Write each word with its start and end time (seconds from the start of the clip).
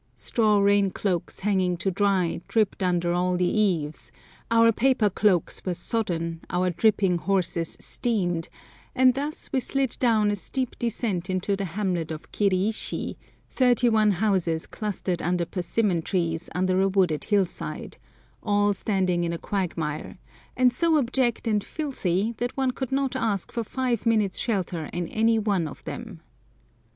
Straw 0.15 0.57
rain 0.57 0.89
cloaks 0.89 1.41
hanging 1.41 1.77
to 1.77 1.91
dry 1.91 2.41
dripped 2.47 2.81
under 2.81 3.13
all 3.13 3.37
the 3.37 3.45
eaves, 3.45 4.11
our 4.49 4.71
paper 4.71 5.11
cloaks 5.11 5.63
were 5.63 5.75
sodden, 5.75 6.41
our 6.49 6.71
dripping 6.71 7.19
horses 7.19 7.77
steamed, 7.79 8.49
and 8.95 9.13
thus 9.13 9.51
we 9.53 9.59
slid 9.59 9.97
down 9.99 10.31
a 10.31 10.35
steep 10.35 10.75
descent 10.79 11.29
into 11.29 11.55
the 11.55 11.65
hamlet 11.77 12.09
of 12.09 12.31
Kiriishi, 12.31 13.15
thirty 13.51 13.89
one 13.89 14.09
houses 14.09 14.65
clustered 14.65 15.21
under 15.21 15.45
persimmon 15.45 16.01
trees 16.01 16.49
under 16.55 16.81
a 16.81 16.89
wooded 16.89 17.25
hillside, 17.25 17.99
all 18.41 18.73
standing 18.73 19.23
in 19.23 19.31
a 19.31 19.37
quagmire, 19.37 20.17
and 20.57 20.73
so 20.73 20.97
abject 20.97 21.47
and 21.47 21.63
filthy 21.63 22.33
that 22.39 22.57
one 22.57 22.71
could 22.71 22.91
not 22.91 23.15
ask 23.15 23.51
for 23.51 23.63
five 23.63 24.07
minutes' 24.07 24.39
shelter 24.39 24.85
in 24.91 25.07
any 25.09 25.37
one 25.37 25.67
of 25.67 25.83
them. 25.83 26.21